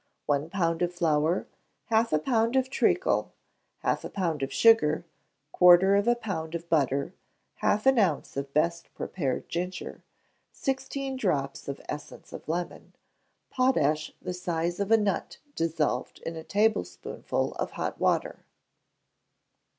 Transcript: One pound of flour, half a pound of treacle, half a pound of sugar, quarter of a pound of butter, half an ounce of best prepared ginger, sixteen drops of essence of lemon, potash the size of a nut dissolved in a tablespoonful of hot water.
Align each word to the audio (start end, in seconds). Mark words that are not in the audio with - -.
One 0.25 0.49
pound 0.49 0.81
of 0.81 0.91
flour, 0.95 1.45
half 1.85 2.11
a 2.11 2.17
pound 2.17 2.55
of 2.55 2.71
treacle, 2.71 3.33
half 3.83 4.03
a 4.03 4.09
pound 4.09 4.41
of 4.41 4.51
sugar, 4.51 5.05
quarter 5.51 5.95
of 5.95 6.07
a 6.07 6.15
pound 6.15 6.55
of 6.55 6.67
butter, 6.69 7.13
half 7.57 7.85
an 7.85 7.99
ounce 7.99 8.35
of 8.35 8.51
best 8.51 8.91
prepared 8.95 9.47
ginger, 9.47 10.01
sixteen 10.51 11.17
drops 11.17 11.67
of 11.67 11.79
essence 11.87 12.33
of 12.33 12.49
lemon, 12.49 12.93
potash 13.51 14.11
the 14.19 14.33
size 14.33 14.79
of 14.79 14.89
a 14.89 14.97
nut 14.97 15.37
dissolved 15.55 16.17
in 16.25 16.35
a 16.35 16.43
tablespoonful 16.43 17.53
of 17.57 17.69
hot 17.69 17.99
water. 17.99 18.43